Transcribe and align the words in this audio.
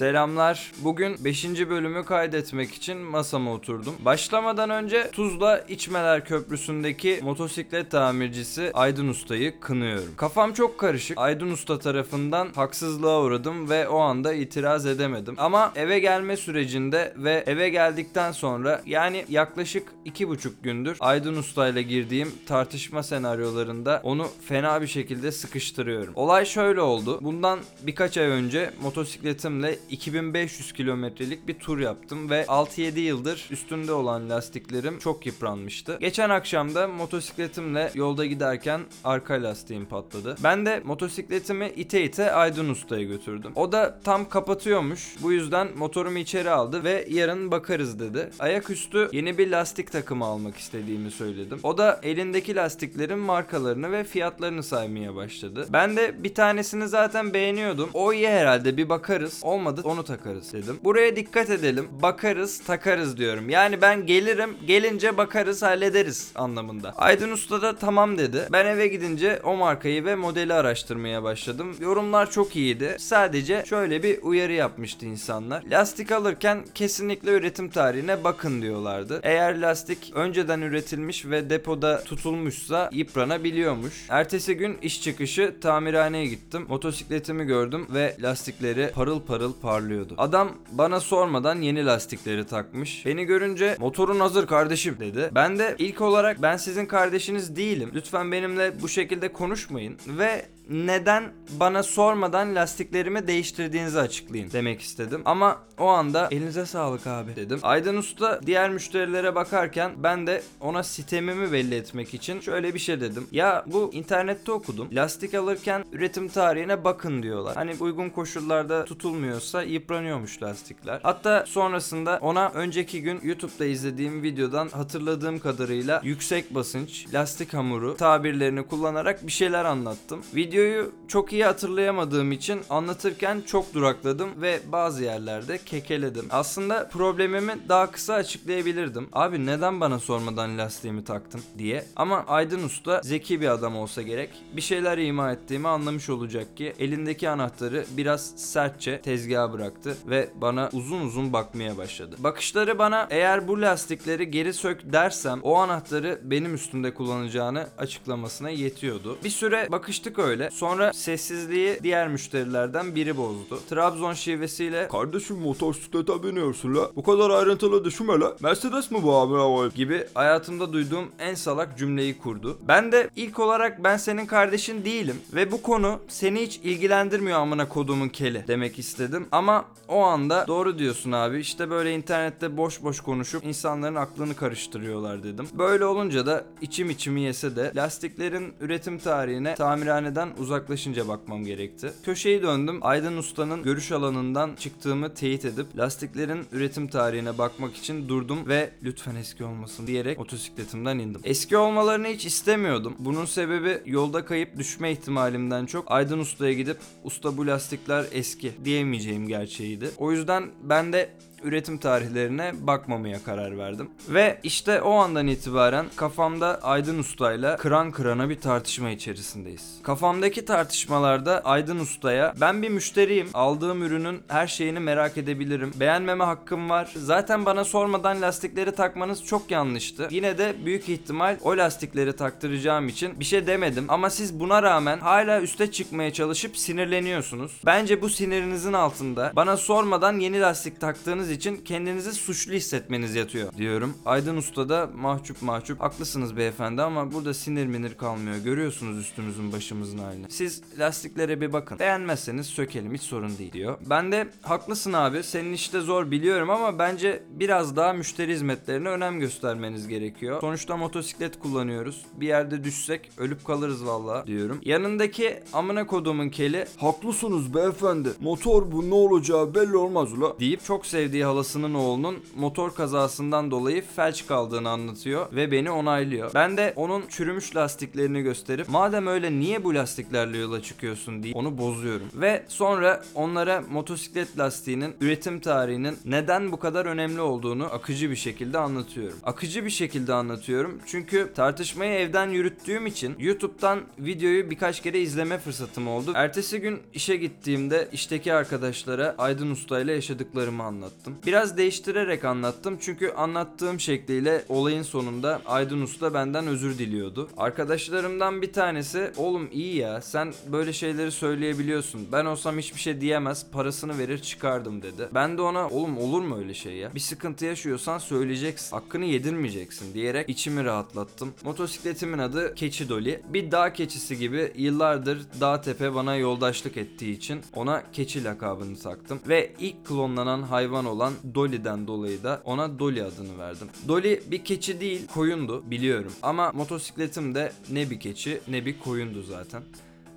Selamlar. 0.00 0.72
Bugün 0.78 1.24
5. 1.24 1.44
bölümü 1.44 2.04
kaydetmek 2.04 2.74
için 2.74 2.96
masama 2.96 3.52
oturdum. 3.52 3.94
Başlamadan 4.04 4.70
önce 4.70 5.10
Tuzla 5.10 5.58
İçmeler 5.58 6.24
Köprüsü'ndeki 6.24 7.20
motosiklet 7.22 7.90
tamircisi 7.90 8.70
Aydın 8.74 9.08
Usta'yı 9.08 9.60
kınıyorum. 9.60 10.16
Kafam 10.16 10.52
çok 10.52 10.78
karışık. 10.78 11.18
Aydın 11.18 11.50
Usta 11.50 11.78
tarafından 11.78 12.48
haksızlığa 12.54 13.22
uğradım 13.22 13.70
ve 13.70 13.88
o 13.88 13.98
anda 13.98 14.32
itiraz 14.32 14.86
edemedim. 14.86 15.34
Ama 15.38 15.72
eve 15.76 15.98
gelme 15.98 16.36
sürecinde 16.36 17.14
ve 17.16 17.44
eve 17.46 17.68
geldikten 17.68 18.32
sonra 18.32 18.82
yani 18.86 19.24
yaklaşık 19.28 19.92
2,5 20.06 20.50
gündür 20.62 20.96
Aydın 21.00 21.36
Usta 21.36 21.68
ile 21.68 21.82
girdiğim 21.82 22.32
tartışma 22.46 23.02
senaryolarında 23.02 24.00
onu 24.04 24.28
fena 24.48 24.82
bir 24.82 24.86
şekilde 24.86 25.32
sıkıştırıyorum. 25.32 26.14
Olay 26.16 26.44
şöyle 26.46 26.80
oldu. 26.80 27.18
Bundan 27.22 27.58
birkaç 27.82 28.16
ay 28.18 28.26
önce 28.26 28.70
motosikletimle 28.82 29.78
2500 29.90 30.72
kilometrelik 30.72 31.48
bir 31.48 31.58
tur 31.58 31.78
yaptım 31.78 32.30
ve 32.30 32.42
6-7 32.42 32.98
yıldır 32.98 33.48
üstünde 33.50 33.92
olan 33.92 34.30
lastiklerim 34.30 34.98
çok 34.98 35.26
yıpranmıştı. 35.26 35.98
Geçen 36.00 36.30
akşam 36.30 36.74
da 36.74 36.88
motosikletimle 36.88 37.90
yolda 37.94 38.26
giderken 38.26 38.80
arka 39.04 39.42
lastiğim 39.42 39.86
patladı. 39.86 40.36
Ben 40.44 40.66
de 40.66 40.82
motosikletimi 40.84 41.72
ite 41.76 42.04
ite 42.04 42.32
Aydın 42.32 42.68
Usta'ya 42.68 43.02
götürdüm. 43.04 43.52
O 43.54 43.72
da 43.72 44.00
tam 44.04 44.28
kapatıyormuş. 44.28 45.14
Bu 45.22 45.32
yüzden 45.32 45.68
motorumu 45.76 46.18
içeri 46.18 46.50
aldı 46.50 46.84
ve 46.84 47.06
yarın 47.10 47.50
bakarız 47.50 48.00
dedi. 48.00 48.30
Ayaküstü 48.38 49.08
yeni 49.12 49.38
bir 49.38 49.50
lastik 49.50 49.92
takımı 49.92 50.24
almak 50.24 50.56
istediğimi 50.56 51.10
söyledim. 51.10 51.60
O 51.62 51.78
da 51.78 52.00
elindeki 52.02 52.56
lastiklerin 52.56 53.18
markalarını 53.18 53.92
ve 53.92 54.04
fiyatlarını 54.04 54.62
saymaya 54.62 55.14
başladı. 55.14 55.66
Ben 55.72 55.96
de 55.96 56.24
bir 56.24 56.34
tanesini 56.34 56.88
zaten 56.88 57.34
beğeniyordum. 57.34 57.90
O 57.94 58.12
iyi 58.12 58.28
herhalde 58.28 58.76
bir 58.76 58.88
bakarız. 58.88 59.40
Olmadı 59.42 59.79
onu 59.84 60.04
takarız 60.04 60.52
dedim. 60.52 60.80
Buraya 60.84 61.16
dikkat 61.16 61.50
edelim. 61.50 61.88
Bakarız 62.02 62.58
takarız 62.64 63.16
diyorum. 63.16 63.50
Yani 63.50 63.82
ben 63.82 64.06
gelirim 64.06 64.56
gelince 64.66 65.16
bakarız 65.16 65.62
hallederiz 65.62 66.32
anlamında. 66.34 66.92
Aydın 66.96 67.30
Usta 67.30 67.62
da 67.62 67.76
tamam 67.76 68.18
dedi. 68.18 68.48
Ben 68.52 68.66
eve 68.66 68.88
gidince 68.88 69.40
o 69.44 69.56
markayı 69.56 70.04
ve 70.04 70.14
modeli 70.14 70.54
araştırmaya 70.54 71.22
başladım. 71.22 71.76
Yorumlar 71.80 72.30
çok 72.30 72.56
iyiydi. 72.56 72.96
Sadece 72.98 73.64
şöyle 73.68 74.02
bir 74.02 74.22
uyarı 74.22 74.52
yapmıştı 74.52 75.06
insanlar. 75.06 75.62
Lastik 75.62 76.12
alırken 76.12 76.64
kesinlikle 76.74 77.30
üretim 77.30 77.68
tarihine 77.68 78.24
bakın 78.24 78.62
diyorlardı. 78.62 79.20
Eğer 79.22 79.60
lastik 79.60 80.12
önceden 80.14 80.60
üretilmiş 80.60 81.26
ve 81.26 81.50
depoda 81.50 82.04
tutulmuşsa 82.04 82.90
yıpranabiliyormuş. 82.92 84.06
Ertesi 84.08 84.54
gün 84.56 84.78
iş 84.82 85.02
çıkışı 85.02 85.54
tamirhaneye 85.60 86.26
gittim. 86.26 86.66
Motosikletimi 86.68 87.44
gördüm 87.44 87.86
ve 87.94 88.16
lastikleri 88.20 88.90
parıl 88.94 89.20
parıl 89.20 89.52
parlıyordu. 89.70 90.14
Adam 90.18 90.52
bana 90.72 91.00
sormadan 91.00 91.62
yeni 91.62 91.86
lastikleri 91.86 92.46
takmış. 92.46 93.06
Beni 93.06 93.24
görünce 93.24 93.76
motorun 93.78 94.20
hazır 94.20 94.46
kardeşim 94.46 94.96
dedi. 95.00 95.30
Ben 95.34 95.58
de 95.58 95.74
ilk 95.78 96.00
olarak 96.00 96.42
ben 96.42 96.56
sizin 96.56 96.86
kardeşiniz 96.86 97.56
değilim. 97.56 97.90
Lütfen 97.94 98.32
benimle 98.32 98.82
bu 98.82 98.88
şekilde 98.88 99.32
konuşmayın 99.32 99.96
ve 100.06 100.46
neden 100.70 101.32
bana 101.60 101.82
sormadan 101.82 102.54
lastiklerimi 102.54 103.26
değiştirdiğinizi 103.26 104.00
açıklayın 104.00 104.50
demek 104.52 104.80
istedim. 104.80 105.22
Ama 105.24 105.58
o 105.78 105.86
anda 105.86 106.28
elinize 106.30 106.66
sağlık 106.66 107.06
abi 107.06 107.36
dedim. 107.36 107.58
Aydın 107.62 107.96
Usta 107.96 108.40
diğer 108.46 108.70
müşterilere 108.70 109.34
bakarken 109.34 109.92
ben 109.96 110.26
de 110.26 110.42
ona 110.60 110.82
sitemimi 110.82 111.52
belli 111.52 111.74
etmek 111.74 112.14
için 112.14 112.40
şöyle 112.40 112.74
bir 112.74 112.78
şey 112.78 113.00
dedim. 113.00 113.26
Ya 113.32 113.64
bu 113.66 113.90
internette 113.92 114.52
okudum. 114.52 114.88
Lastik 114.92 115.34
alırken 115.34 115.84
üretim 115.92 116.28
tarihine 116.28 116.84
bakın 116.84 117.22
diyorlar. 117.22 117.54
Hani 117.54 117.76
uygun 117.80 118.10
koşullarda 118.10 118.84
tutulmuyorsa 118.84 119.62
yıpranıyormuş 119.62 120.42
lastikler. 120.42 121.00
Hatta 121.02 121.44
sonrasında 121.46 122.18
ona 122.22 122.48
önceki 122.48 123.02
gün 123.02 123.20
YouTube'da 123.22 123.64
izlediğim 123.64 124.22
videodan 124.22 124.68
hatırladığım 124.68 125.38
kadarıyla 125.38 126.00
yüksek 126.04 126.54
basınç, 126.54 127.06
lastik 127.14 127.54
hamuru 127.54 127.96
tabirlerini 127.96 128.66
kullanarak 128.66 129.26
bir 129.26 129.32
şeyler 129.32 129.64
anlattım. 129.64 130.22
Video 130.34 130.59
Videoyu 130.60 130.92
çok 131.08 131.32
iyi 131.32 131.44
hatırlayamadığım 131.44 132.32
için 132.32 132.60
anlatırken 132.70 133.42
çok 133.46 133.74
durakladım 133.74 134.30
ve 134.42 134.60
bazı 134.72 135.04
yerlerde 135.04 135.58
kekeledim. 135.58 136.26
Aslında 136.30 136.88
problemimi 136.88 137.58
daha 137.68 137.90
kısa 137.90 138.14
açıklayabilirdim. 138.14 139.08
Abi 139.12 139.46
neden 139.46 139.80
bana 139.80 139.98
sormadan 139.98 140.58
lastiğimi 140.58 141.04
taktın 141.04 141.40
diye. 141.58 141.84
Ama 141.96 142.24
Aydın 142.26 142.64
Usta 142.64 143.00
zeki 143.02 143.40
bir 143.40 143.48
adam 143.48 143.76
olsa 143.76 144.02
gerek. 144.02 144.30
Bir 144.56 144.60
şeyler 144.60 144.98
ima 144.98 145.32
ettiğimi 145.32 145.68
anlamış 145.68 146.10
olacak 146.10 146.56
ki 146.56 146.74
elindeki 146.78 147.28
anahtarı 147.28 147.84
biraz 147.96 148.30
sertçe 148.36 149.00
tezgaha 149.00 149.52
bıraktı 149.52 149.96
ve 150.06 150.30
bana 150.40 150.68
uzun 150.72 151.00
uzun 151.00 151.32
bakmaya 151.32 151.76
başladı. 151.76 152.16
Bakışları 152.18 152.78
bana 152.78 153.06
eğer 153.10 153.48
bu 153.48 153.60
lastikleri 153.62 154.30
geri 154.30 154.54
sök 154.54 154.92
dersem 154.92 155.40
o 155.42 155.56
anahtarı 155.56 156.20
benim 156.22 156.54
üstümde 156.54 156.94
kullanacağını 156.94 157.68
açıklamasına 157.78 158.50
yetiyordu. 158.50 159.18
Bir 159.24 159.30
süre 159.30 159.68
bakıştık 159.72 160.18
öyle. 160.18 160.49
Sonra 160.50 160.92
sessizliği 160.92 161.78
diğer 161.82 162.08
müşterilerden 162.08 162.94
biri 162.94 163.16
bozdu. 163.16 163.60
Trabzon 163.70 164.14
şivesiyle 164.14 164.88
Kardeşim 164.88 165.36
motosiklete 165.36 166.22
biniyorsun 166.22 166.76
la. 166.76 166.90
Bu 166.96 167.02
kadar 167.02 167.30
ayrıntılı 167.30 167.84
düşünme 167.84 168.20
la. 168.20 168.36
Mercedes 168.42 168.90
mi 168.90 169.02
bu 169.02 169.14
abi 169.16 169.74
gibi 169.74 170.06
hayatımda 170.14 170.72
duyduğum 170.72 171.08
en 171.18 171.34
salak 171.34 171.78
cümleyi 171.78 172.18
kurdu. 172.18 172.58
Ben 172.68 172.92
de 172.92 173.10
ilk 173.16 173.38
olarak 173.38 173.84
ben 173.84 173.96
senin 173.96 174.26
kardeşin 174.26 174.84
değilim 174.84 175.16
ve 175.32 175.52
bu 175.52 175.62
konu 175.62 175.98
seni 176.08 176.42
hiç 176.42 176.56
ilgilendirmiyor 176.56 177.38
amına 177.38 177.68
kodumun 177.68 178.08
keli 178.08 178.44
demek 178.48 178.78
istedim. 178.78 179.26
Ama 179.32 179.64
o 179.88 180.00
anda 180.00 180.44
doğru 180.46 180.78
diyorsun 180.78 181.12
abi 181.12 181.40
işte 181.40 181.70
böyle 181.70 181.94
internette 181.94 182.56
boş 182.56 182.82
boş 182.82 183.00
konuşup 183.00 183.44
insanların 183.44 183.94
aklını 183.94 184.36
karıştırıyorlar 184.36 185.22
dedim. 185.22 185.48
Böyle 185.52 185.84
olunca 185.84 186.26
da 186.26 186.44
içim 186.60 186.90
içimi 186.90 187.20
yese 187.20 187.56
de 187.56 187.72
lastiklerin 187.76 188.54
üretim 188.60 188.98
tarihine 188.98 189.54
tamirhaneden 189.54 190.28
uzaklaşınca 190.40 191.08
bakmam 191.08 191.44
gerekti. 191.44 191.92
Köşeyi 192.04 192.42
döndüm. 192.42 192.78
Aydın 192.82 193.16
Usta'nın 193.16 193.62
görüş 193.62 193.92
alanından 193.92 194.54
çıktığımı 194.54 195.14
teyit 195.14 195.44
edip 195.44 195.78
lastiklerin 195.78 196.46
üretim 196.52 196.88
tarihine 196.88 197.38
bakmak 197.38 197.76
için 197.76 198.08
durdum 198.08 198.48
ve 198.48 198.70
lütfen 198.82 199.14
eski 199.14 199.44
olmasın 199.44 199.86
diyerek 199.86 200.18
motosikletimden 200.18 200.98
indim. 200.98 201.20
Eski 201.24 201.56
olmalarını 201.56 202.06
hiç 202.06 202.26
istemiyordum. 202.26 202.96
Bunun 202.98 203.24
sebebi 203.24 203.78
yolda 203.86 204.24
kayıp 204.24 204.58
düşme 204.58 204.92
ihtimalimden 204.92 205.66
çok 205.66 205.90
Aydın 205.92 206.18
Usta'ya 206.18 206.52
gidip 206.52 206.76
usta 207.04 207.36
bu 207.36 207.46
lastikler 207.46 208.06
eski 208.12 208.52
diyemeyeceğim 208.64 209.28
gerçeğiydi. 209.28 209.90
O 209.98 210.12
yüzden 210.12 210.50
ben 210.62 210.92
de 210.92 211.10
üretim 211.44 211.78
tarihlerine 211.78 212.52
bakmamaya 212.60 213.22
karar 213.24 213.58
verdim. 213.58 213.90
Ve 214.08 214.40
işte 214.42 214.82
o 214.82 214.94
andan 214.94 215.26
itibaren 215.26 215.86
kafamda 215.96 216.60
Aydın 216.62 216.98
Usta'yla 216.98 217.56
kıran 217.56 217.90
kırana 217.90 218.28
bir 218.28 218.40
tartışma 218.40 218.90
içerisindeyiz. 218.90 219.78
Kafamdaki 219.82 220.44
tartışmalarda 220.44 221.40
Aydın 221.44 221.78
Usta'ya 221.78 222.34
ben 222.40 222.62
bir 222.62 222.68
müşteriyim. 222.68 223.28
Aldığım 223.34 223.82
ürünün 223.82 224.22
her 224.28 224.46
şeyini 224.46 224.80
merak 224.80 225.18
edebilirim. 225.18 225.72
Beğenmeme 225.80 226.24
hakkım 226.24 226.70
var. 226.70 226.92
Zaten 226.96 227.46
bana 227.46 227.64
sormadan 227.64 228.22
lastikleri 228.22 228.72
takmanız 228.72 229.24
çok 229.24 229.50
yanlıştı. 229.50 230.08
Yine 230.10 230.38
de 230.38 230.54
büyük 230.64 230.88
ihtimal 230.88 231.36
o 231.42 231.56
lastikleri 231.56 232.16
taktıracağım 232.16 232.88
için 232.88 233.20
bir 233.20 233.24
şey 233.24 233.46
demedim. 233.46 233.84
Ama 233.88 234.10
siz 234.10 234.40
buna 234.40 234.62
rağmen 234.62 234.98
hala 234.98 235.40
üste 235.40 235.70
çıkmaya 235.70 236.12
çalışıp 236.12 236.56
sinirleniyorsunuz. 236.56 237.60
Bence 237.66 238.02
bu 238.02 238.08
sinirinizin 238.08 238.72
altında 238.72 239.32
bana 239.36 239.56
sormadan 239.56 240.18
yeni 240.18 240.40
lastik 240.40 240.80
taktığınız 240.80 241.29
için 241.30 241.56
kendinizi 241.56 242.12
suçlu 242.12 242.52
hissetmeniz 242.52 243.14
yatıyor 243.14 243.52
diyorum. 243.56 243.94
Aydın 244.06 244.36
Usta 244.36 244.68
da 244.68 244.90
mahcup 244.94 245.42
mahcup 245.42 245.80
haklısınız 245.80 246.36
beyefendi 246.36 246.82
ama 246.82 247.12
burada 247.12 247.34
sinir 247.34 247.66
minir 247.66 247.94
kalmıyor. 247.94 248.36
Görüyorsunuz 248.36 248.98
üstümüzün 248.98 249.52
başımızın 249.52 249.98
halini. 249.98 250.26
Siz 250.28 250.62
lastiklere 250.78 251.40
bir 251.40 251.52
bakın. 251.52 251.78
Beğenmezseniz 251.78 252.46
sökelim 252.46 252.94
hiç 252.94 253.02
sorun 253.02 253.38
değil 253.38 253.52
diyor. 253.52 253.78
Ben 253.90 254.12
de 254.12 254.28
haklısın 254.42 254.92
abi 254.92 255.22
senin 255.22 255.52
işte 255.52 255.80
zor 255.80 256.10
biliyorum 256.10 256.50
ama 256.50 256.78
bence 256.78 257.22
biraz 257.30 257.76
daha 257.76 257.92
müşteri 257.92 258.32
hizmetlerine 258.32 258.88
önem 258.88 259.20
göstermeniz 259.20 259.88
gerekiyor. 259.88 260.40
Sonuçta 260.40 260.76
motosiklet 260.76 261.38
kullanıyoruz. 261.38 262.04
Bir 262.20 262.26
yerde 262.26 262.64
düşsek 262.64 263.10
ölüp 263.18 263.44
kalırız 263.44 263.86
valla 263.86 264.26
diyorum. 264.26 264.60
Yanındaki 264.62 265.40
amına 265.52 265.86
kodumun 265.86 266.28
keli 266.28 266.66
Haklısınız 266.76 267.54
beyefendi. 267.54 268.08
Motor 268.20 268.72
bu 268.72 268.90
ne 268.90 268.94
olacağı 268.94 269.54
belli 269.54 269.76
olmaz 269.76 270.20
la. 270.20 270.38
deyip 270.40 270.64
çok 270.64 270.86
sevdiği 270.86 271.19
evlendiği 271.20 271.24
halasının 271.24 271.74
oğlunun 271.74 272.18
motor 272.36 272.74
kazasından 272.74 273.50
dolayı 273.50 273.82
felç 273.96 274.26
kaldığını 274.26 274.68
anlatıyor 274.68 275.26
ve 275.32 275.52
beni 275.52 275.70
onaylıyor. 275.70 276.30
Ben 276.34 276.56
de 276.56 276.72
onun 276.76 277.06
çürümüş 277.08 277.56
lastiklerini 277.56 278.22
gösterip 278.22 278.68
madem 278.68 279.06
öyle 279.06 279.30
niye 279.30 279.64
bu 279.64 279.74
lastiklerle 279.74 280.38
yola 280.38 280.62
çıkıyorsun 280.62 281.22
diye 281.22 281.34
onu 281.34 281.58
bozuyorum. 281.58 282.06
Ve 282.14 282.44
sonra 282.48 283.02
onlara 283.14 283.60
motosiklet 283.70 284.38
lastiğinin 284.38 284.94
üretim 285.00 285.40
tarihinin 285.40 285.98
neden 286.04 286.52
bu 286.52 286.58
kadar 286.58 286.86
önemli 286.86 287.20
olduğunu 287.20 287.64
akıcı 287.64 288.10
bir 288.10 288.16
şekilde 288.16 288.58
anlatıyorum. 288.58 289.16
Akıcı 289.22 289.64
bir 289.64 289.70
şekilde 289.70 290.14
anlatıyorum 290.14 290.78
çünkü 290.86 291.32
tartışmayı 291.34 291.92
evden 291.92 292.28
yürüttüğüm 292.30 292.86
için 292.86 293.14
YouTube'dan 293.18 293.80
videoyu 293.98 294.50
birkaç 294.50 294.82
kere 294.82 295.00
izleme 295.00 295.38
fırsatım 295.38 295.88
oldu. 295.88 296.12
Ertesi 296.14 296.60
gün 296.60 296.80
işe 296.94 297.16
gittiğimde 297.16 297.88
işteki 297.92 298.32
arkadaşlara 298.32 299.14
Aydın 299.18 299.50
Usta 299.50 299.80
ile 299.80 299.92
yaşadıklarımı 299.92 300.62
anlattım. 300.62 301.09
Biraz 301.26 301.56
değiştirerek 301.56 302.24
anlattım 302.24 302.78
çünkü 302.80 303.10
anlattığım 303.10 303.80
şekliyle 303.80 304.44
olayın 304.48 304.82
sonunda 304.82 305.40
Aydın 305.46 305.82
Usta 305.82 306.14
benden 306.14 306.46
özür 306.46 306.78
diliyordu. 306.78 307.28
Arkadaşlarımdan 307.36 308.42
bir 308.42 308.52
tanesi 308.52 309.10
oğlum 309.16 309.48
iyi 309.52 309.76
ya 309.76 310.00
sen 310.00 310.34
böyle 310.52 310.72
şeyleri 310.72 311.12
söyleyebiliyorsun. 311.12 312.08
Ben 312.12 312.24
olsam 312.24 312.58
hiçbir 312.58 312.80
şey 312.80 313.00
diyemez 313.00 313.46
parasını 313.52 313.98
verir 313.98 314.18
çıkardım 314.18 314.82
dedi. 314.82 315.08
Ben 315.14 315.38
de 315.38 315.42
ona 315.42 315.68
oğlum 315.68 315.98
olur 315.98 316.22
mu 316.22 316.38
öyle 316.38 316.54
şey 316.54 316.72
ya? 316.76 316.94
Bir 316.94 317.00
sıkıntı 317.00 317.44
yaşıyorsan 317.44 317.98
söyleyeceksin. 317.98 318.76
Hakkını 318.76 319.04
yedirmeyeceksin 319.04 319.94
diyerek 319.94 320.28
içimi 320.28 320.64
rahatlattım. 320.64 321.34
Motosikletimin 321.44 322.18
adı 322.18 322.54
Keçi 322.54 322.88
Dolly. 322.88 323.20
Bir 323.28 323.50
dağ 323.50 323.72
keçisi 323.72 324.18
gibi 324.18 324.52
yıllardır 324.56 325.18
dağ 325.40 325.60
tepe 325.60 325.94
bana 325.94 326.16
yoldaşlık 326.16 326.76
ettiği 326.76 327.16
için 327.16 327.40
ona 327.54 327.82
keçi 327.92 328.24
lakabını 328.24 328.78
taktım. 328.78 329.20
Ve 329.28 329.52
ilk 329.58 329.86
klonlanan 329.86 330.42
hayvan 330.42 330.84
olan 330.84 330.99
Dolly'den 331.34 331.86
dolayı 331.86 332.22
da 332.22 332.42
ona 332.44 332.78
Dolly 332.78 333.02
adını 333.02 333.38
verdim. 333.38 333.68
Dolly 333.88 334.22
bir 334.30 334.44
keçi 334.44 334.80
değil 334.80 335.06
koyundu 335.06 335.70
biliyorum. 335.70 336.12
Ama 336.22 336.52
motosikletim 336.52 337.34
de 337.34 337.52
ne 337.70 337.90
bir 337.90 338.00
keçi 338.00 338.40
ne 338.48 338.66
bir 338.66 338.78
koyundu 338.78 339.22
zaten. 339.22 339.62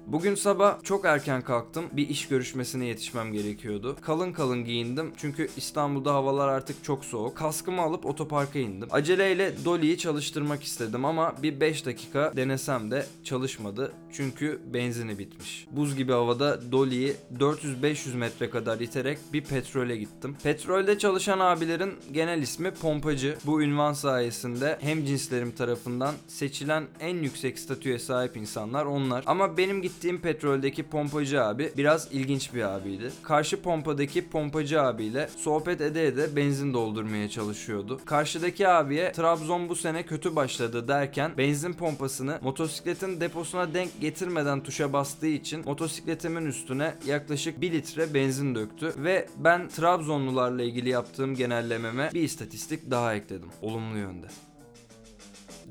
Bugün 0.08 0.36
sabah 0.36 0.84
çok 0.84 1.06
erken 1.06 1.42
kalktım. 1.42 1.86
Bir 1.92 2.10
iş 2.10 2.28
görüşmesine 2.28 2.86
yetişmem 2.86 3.34
gerekiyordu. 3.34 3.98
Kalın 4.02 4.34
kalın 4.34 4.66
giyindim 4.66 5.12
çünkü 5.18 5.50
İstanbul'da 5.58 6.14
havalar 6.14 6.48
artık 6.48 6.84
çok 6.84 7.06
soğuk. 7.06 7.38
Kaskımı 7.38 7.82
alıp 7.82 8.06
otoparka 8.06 8.60
indim. 8.60 8.88
Aceleyle 8.92 9.54
Dolly'yi 9.66 9.98
çalıştırmak 9.98 10.64
istedim 10.64 11.06
ama 11.06 11.36
bir 11.44 11.60
5 11.60 11.86
dakika 11.86 12.34
denesem 12.36 12.92
de 12.92 13.06
çalışmadı. 13.24 13.92
Çünkü 14.14 14.62
benzini 14.74 15.20
bitmiş. 15.20 15.68
Buz 15.72 15.96
gibi 15.96 16.12
havada 16.12 16.72
Dolly'yi 16.72 17.16
400-500 17.38 18.16
metre 18.16 18.50
kadar 18.50 18.80
iterek 18.80 19.18
bir 19.34 19.44
petrole 19.44 19.98
gittim. 19.98 20.36
Petrolde 20.44 20.98
çalışan 20.98 21.40
abilerin 21.40 21.94
genel 22.12 22.42
ismi 22.42 22.72
pompacı. 22.72 23.38
Bu 23.46 23.62
ünvan 23.62 23.94
sayesinde 23.94 24.78
hem 24.82 25.06
cinslerim 25.06 25.52
tarafından 25.52 26.16
seçilen 26.28 26.84
en 27.00 27.16
yüksek 27.16 27.60
statüye 27.60 28.00
sahip 28.00 28.38
insanlar 28.38 28.86
onlar. 28.86 29.24
Ama 29.28 29.58
benim 29.58 29.82
gittiğim 29.82 29.93
petroldeki 30.22 30.84
pompacı 30.84 31.44
abi 31.44 31.72
biraz 31.78 32.08
ilginç 32.12 32.54
bir 32.54 32.62
abiydi. 32.62 33.12
Karşı 33.24 33.62
pompadaki 33.62 34.30
pompacı 34.30 34.82
abiyle 34.82 35.30
sohbet 35.38 35.82
ede 35.82 36.08
ede 36.08 36.36
benzin 36.36 36.74
doldurmaya 36.74 37.30
çalışıyordu. 37.30 38.00
Karşıdaki 38.06 38.68
abiye 38.68 39.12
Trabzon 39.12 39.70
bu 39.70 39.76
sene 39.76 40.04
kötü 40.04 40.36
başladı 40.36 40.88
derken 40.88 41.32
benzin 41.38 41.74
pompasını 41.74 42.40
motosikletin 42.42 43.22
deposuna 43.22 43.74
denk 43.74 44.02
getirmeden 44.02 44.64
tuşa 44.64 44.94
bastığı 44.94 45.28
için 45.28 45.66
motosikletimin 45.66 46.46
üstüne 46.46 46.94
yaklaşık 47.08 47.62
1 47.62 47.72
litre 47.72 48.14
benzin 48.14 48.56
döktü 48.56 48.94
ve 48.98 49.28
ben 49.38 49.68
Trabzonlularla 49.68 50.64
ilgili 50.64 50.90
yaptığım 50.90 51.36
genellememe 51.36 52.10
bir 52.14 52.22
istatistik 52.22 52.92
daha 52.92 53.16
ekledim. 53.16 53.50
Olumlu 53.62 53.98
yönde. 53.98 54.28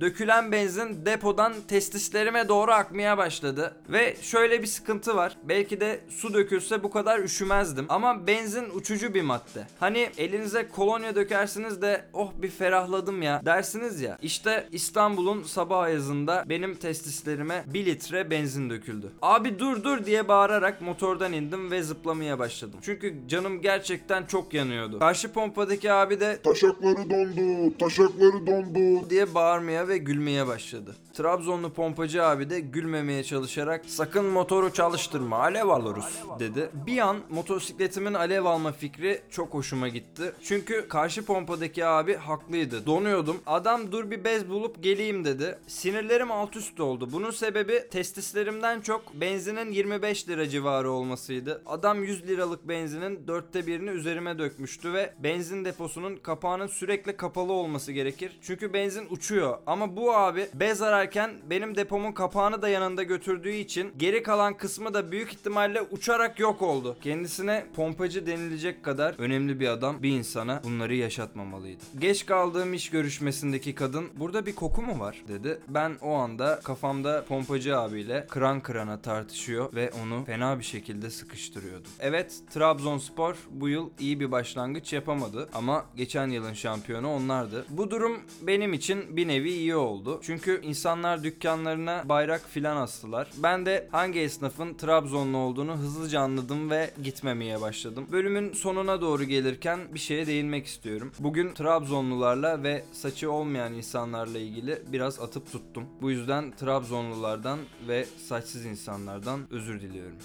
Dökülen 0.01 0.53
benzin 0.53 1.07
depodan 1.07 1.53
testislerime 1.69 2.49
doğru 2.49 2.71
akmaya 2.73 3.19
başladı. 3.19 3.75
Ve 3.89 4.17
şöyle 4.23 4.63
bir 4.63 4.67
sıkıntı 4.67 5.17
var. 5.17 5.37
Belki 5.45 5.81
de 5.81 6.01
su 6.09 6.35
dökülse 6.35 6.83
bu 6.83 6.91
kadar 6.91 7.19
üşümezdim. 7.19 7.87
Ama 7.89 8.27
benzin 8.27 8.65
uçucu 8.75 9.15
bir 9.15 9.23
madde. 9.23 9.67
Hani 9.81 10.09
elinize 10.19 10.69
kolonya 10.69 11.15
dökersiniz 11.15 11.83
de 11.83 12.05
oh 12.13 12.33
bir 12.43 12.49
ferahladım 12.51 13.23
ya 13.23 13.43
dersiniz 13.45 14.01
ya. 14.01 14.19
İşte 14.23 14.69
İstanbul'un 14.73 15.43
sabah 15.43 15.79
ayazında 15.79 16.45
benim 16.49 16.75
testislerime 16.75 17.65
1 17.67 17.87
litre 17.87 18.31
benzin 18.31 18.71
döküldü. 18.71 19.13
Abi 19.23 19.59
dur 19.59 19.85
dur 19.85 20.05
diye 20.07 20.29
bağırarak 20.29 20.81
motordan 20.83 21.33
indim 21.33 21.71
ve 21.71 21.83
zıplamaya 21.83 22.39
başladım. 22.39 22.79
Çünkü 22.83 23.15
canım 23.29 23.63
gerçekten 23.63 24.27
çok 24.27 24.55
yanıyordu. 24.55 24.99
Karşı 24.99 25.33
pompadaki 25.33 25.93
abi 25.93 26.21
de 26.21 26.43
Taşakları 26.43 27.11
dondu, 27.11 27.79
taşakları 27.79 28.47
dondu. 28.47 29.11
diye 29.11 29.35
bağırmaya 29.35 29.82
ve 29.89 29.99
gülmeye 29.99 30.47
başladı. 30.47 30.97
Trabzonlu 31.15 31.73
pompacı 31.73 32.25
abi 32.25 32.51
de 32.51 32.61
gülmemeye 32.61 33.25
çalışarak 33.25 33.85
sakın 33.87 34.25
motoru 34.25 34.73
çalıştırma 34.73 35.39
alev 35.39 35.69
alırız 35.69 36.19
dedi. 36.39 36.71
Bir 36.87 36.99
an 36.99 37.17
motosikletimin 37.31 38.15
alev 38.15 38.45
alma 38.45 38.73
fikri 38.73 39.21
çok 39.31 39.55
hoşuma 39.55 39.89
gitti. 39.89 40.33
Çünkü 40.43 40.89
karşı 40.89 41.25
pompadaki 41.25 41.87
abi 41.87 42.15
haklıydı. 42.17 42.87
Donuyordum. 42.87 43.37
Adam 43.47 43.93
dur 43.93 44.11
bir 44.11 44.25
bez 44.25 44.49
bulup 44.49 44.83
geleyim 44.83 45.25
dedi. 45.25 45.59
Sinirlerim 45.67 46.31
alt 46.31 46.57
üst 46.57 46.81
oldu. 46.81 47.09
Bunun 47.13 47.31
sebebi 47.31 47.89
testislerimden 47.91 48.81
çok 48.81 49.15
benzinin 49.15 49.73
25 49.73 50.29
lira 50.29 50.49
civarı 50.49 50.91
olmasıydı. 50.91 51.63
Adam 51.67 52.05
100 52.05 52.29
liralık 52.29 52.69
benzinin 52.69 53.27
dörtte 53.27 53.67
birini 53.67 53.91
üzerime 53.91 54.39
dökmüştü 54.39 54.93
ve 54.93 55.15
benzin 55.19 55.65
deposunun 55.65 56.17
kapağının 56.17 56.67
sürekli 56.67 57.17
kapalı 57.17 57.53
olması 57.53 57.93
gerekir. 57.93 58.39
Çünkü 58.43 58.73
benzin 58.73 59.07
uçuyor. 59.11 59.59
Ama 59.73 59.97
bu 59.97 60.17
abi 60.17 60.47
bez 60.55 60.83
ararken 60.83 61.31
benim 61.51 61.77
depomun 61.77 62.13
kapağını 62.13 62.63
da 62.63 62.69
yanında 62.69 63.03
götürdüğü 63.03 63.53
için 63.53 63.93
geri 63.97 64.23
kalan 64.23 64.57
kısmı 64.57 64.95
da 64.95 65.13
büyük 65.13 65.33
ihtimalle 65.33 65.83
uçarak 65.83 66.39
yok 66.41 66.63
oldu. 66.63 66.97
Kendisine 67.03 67.67
pompacı 67.77 68.27
denilecek 68.27 68.83
kadar 68.83 69.15
önemli 69.19 69.61
bir 69.61 69.69
adam 69.69 70.03
bir 70.03 70.11
insana 70.11 70.61
bunları 70.65 70.95
yaşatmamalıydı. 70.95 71.83
Geç 71.99 72.27
kaldığım 72.27 72.75
iş 72.75 72.91
görüşmesindeki 72.91 73.75
kadın 73.75 74.09
burada 74.17 74.47
bir 74.47 74.55
koku 74.55 74.83
mu 74.83 75.01
var 75.01 75.23
dedi. 75.29 75.59
Ben 75.69 75.93
o 76.03 76.13
anda 76.13 76.61
kafamda 76.65 77.25
pompacı 77.25 77.79
abiyle 77.79 78.27
kıran 78.27 78.61
kırana 78.61 79.03
tartışıyor 79.03 79.75
ve 79.75 79.91
onu 80.05 80.25
fena 80.25 80.59
bir 80.59 80.65
şekilde 80.65 81.11
sıkıştırıyordum. 81.11 81.93
Evet 82.01 82.35
Trabzonspor 82.51 83.37
bu 83.51 83.69
yıl 83.69 83.91
iyi 84.01 84.21
bir 84.21 84.33
başlangıç 84.33 84.93
yapamadı 84.93 85.49
ama 85.55 85.85
geçen 85.97 86.31
yılın 86.31 86.53
şampiyonu 86.53 87.15
onlardı. 87.15 87.65
Bu 87.69 87.91
durum 87.91 88.21
benim 88.43 88.73
için 88.73 89.17
bir 89.17 89.29
nevi 89.29 89.62
iyi 89.63 89.77
oldu. 89.77 90.21
Çünkü 90.23 90.61
insanlar 90.63 91.25
dükkanlarına 91.25 92.09
bayrak 92.09 92.49
filan 92.49 92.77
astılar. 92.77 93.31
Ben 93.43 93.67
de 93.67 93.89
hangi 93.93 94.21
esnafın 94.21 94.75
Trabzonlu 94.75 95.37
olduğunu 95.37 95.77
hızlıca 95.77 96.21
anladım 96.21 96.71
ve 96.71 96.91
gitmemeye 97.03 97.61
başladım. 97.61 98.07
Bölümün 98.13 98.53
sonuna 98.53 99.01
doğru 99.01 99.25
gelirken 99.25 99.81
bir 99.95 99.99
şeye 99.99 100.27
değinmek 100.27 100.67
istiyorum. 100.67 101.13
Bugün 101.19 101.55
Trabzonlularla 101.55 102.63
ve 102.63 102.85
saçı 102.93 103.33
olmayan 103.33 103.75
insanlarla 103.75 104.39
ilgili 104.39 104.83
biraz 104.93 105.21
atıp 105.21 105.53
tuttum. 105.53 105.85
Bu 106.03 106.11
yüzden 106.11 106.57
Trabzonlulardan 106.57 107.59
ve 107.89 108.07
saçsız 108.29 108.65
insanlardan 108.65 109.41
özür 109.51 109.81
diliyorum. 109.81 110.17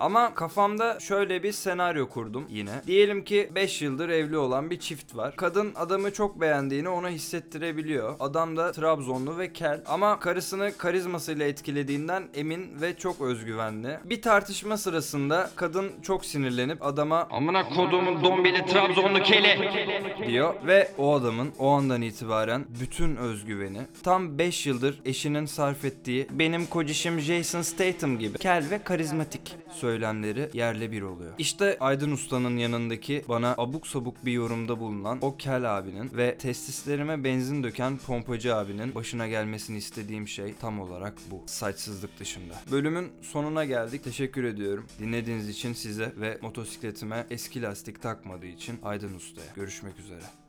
Ama 0.00 0.34
kafamda 0.34 1.00
şöyle 1.00 1.42
bir 1.42 1.52
senaryo 1.52 2.08
kurdum 2.08 2.46
yine. 2.48 2.70
Diyelim 2.86 3.24
ki 3.24 3.50
5 3.54 3.82
yıldır 3.82 4.08
evli 4.08 4.36
olan 4.36 4.70
bir 4.70 4.78
çift 4.80 5.16
var. 5.16 5.36
Kadın 5.36 5.72
adamı 5.74 6.12
çok 6.12 6.40
beğendiğini 6.40 6.88
ona 6.88 7.08
hissettirebiliyor. 7.08 8.14
Adam 8.20 8.56
da 8.56 8.72
Trabzonlu 8.72 9.38
ve 9.38 9.52
kel. 9.52 9.82
Ama 9.86 10.20
karısını 10.20 10.72
karizmasıyla 10.78 11.46
etkilediğinden 11.46 12.22
emin 12.34 12.80
ve 12.80 12.96
çok 12.96 13.20
özgüvenli. 13.20 13.98
Bir 14.04 14.22
tartışma 14.22 14.76
sırasında 14.76 15.50
kadın 15.56 15.92
çok 16.02 16.24
sinirlenip 16.24 16.86
adama 16.86 17.28
Amına 17.30 17.68
kodumun 17.68 18.24
dombili 18.24 18.66
Trabzonlu 18.66 19.22
kele. 19.22 19.58
diyor 20.26 20.54
ve 20.66 20.90
o 20.98 21.14
adamın 21.14 21.52
o 21.58 21.68
andan 21.68 22.02
itibaren 22.02 22.64
bütün 22.80 23.16
özgüveni 23.16 23.80
tam 24.02 24.38
5 24.38 24.66
yıldır 24.66 25.00
eşinin 25.04 25.46
sarf 25.46 25.84
ettiği 25.84 26.26
benim 26.30 26.66
kocişim 26.66 27.20
Jason 27.20 27.62
Statham 27.62 28.18
gibi 28.18 28.38
kel 28.38 28.64
ve 28.70 28.82
karizmatik 28.82 29.56
söylemleri 29.90 30.50
yerle 30.52 30.92
bir 30.92 31.02
oluyor. 31.02 31.32
İşte 31.38 31.76
Aydın 31.80 32.10
Usta'nın 32.10 32.56
yanındaki 32.56 33.24
bana 33.28 33.54
abuk 33.58 33.86
sabuk 33.86 34.24
bir 34.24 34.32
yorumda 34.32 34.80
bulunan 34.80 35.18
o 35.22 35.36
kel 35.36 35.78
abinin 35.78 36.10
ve 36.16 36.38
testislerime 36.38 37.24
benzin 37.24 37.62
döken 37.62 37.96
pompacı 37.96 38.56
abinin 38.56 38.94
başına 38.94 39.28
gelmesini 39.28 39.78
istediğim 39.78 40.28
şey 40.28 40.54
tam 40.60 40.80
olarak 40.80 41.14
bu. 41.30 41.42
Saçsızlık 41.46 42.20
dışında. 42.20 42.54
Bölümün 42.70 43.12
sonuna 43.22 43.64
geldik. 43.64 44.04
Teşekkür 44.04 44.44
ediyorum. 44.44 44.86
Dinlediğiniz 44.98 45.48
için 45.48 45.72
size 45.72 46.12
ve 46.16 46.38
motosikletime 46.42 47.26
eski 47.30 47.62
lastik 47.62 48.02
takmadığı 48.02 48.46
için 48.46 48.78
Aydın 48.82 49.14
Usta'ya. 49.14 49.46
Görüşmek 49.56 49.98
üzere. 49.98 50.39